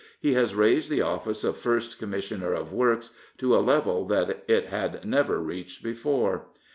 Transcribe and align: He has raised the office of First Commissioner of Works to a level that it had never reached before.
He 0.19 0.33
has 0.33 0.55
raised 0.55 0.89
the 0.89 1.03
office 1.03 1.43
of 1.43 1.57
First 1.57 1.99
Commissioner 1.99 2.53
of 2.53 2.73
Works 2.73 3.11
to 3.37 3.55
a 3.55 3.61
level 3.61 4.03
that 4.07 4.43
it 4.47 4.65
had 4.65 5.05
never 5.05 5.37
reached 5.39 5.83
before. 5.83 6.47